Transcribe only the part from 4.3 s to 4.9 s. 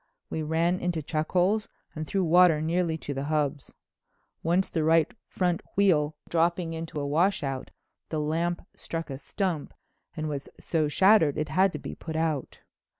Once the